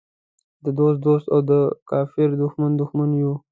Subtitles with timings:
[0.63, 1.51] د دوست دوست او د
[1.89, 3.33] کافر دښمن دښمن یو.